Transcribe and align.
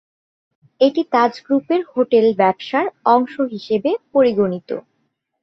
এটি 0.81 1.01
তাজ 1.13 1.33
গ্রুপের 1.45 1.81
হোটেল 1.91 2.25
ব্যবসার 2.41 2.85
অংশ 3.13 3.33
হিসাবে 3.53 3.91
পরিগণিত। 4.13 4.69